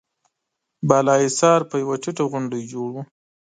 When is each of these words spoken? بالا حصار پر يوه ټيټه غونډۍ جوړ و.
بالا 0.87 1.15
حصار 1.23 1.59
پر 1.69 1.77
يوه 1.83 1.95
ټيټه 2.03 2.23
غونډۍ 2.31 2.61
جوړ 2.71 2.89
و. 2.93 2.97